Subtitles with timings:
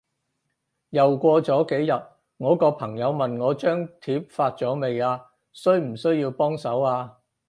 [0.89, 2.03] 又過咗幾日，
[2.37, 5.29] 我個朋友問我張貼發咗未啊？
[5.53, 7.19] 需唔需要幫手啊？